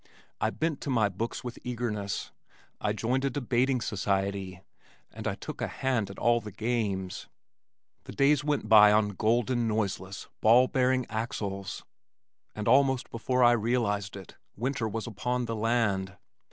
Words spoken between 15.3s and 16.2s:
the land.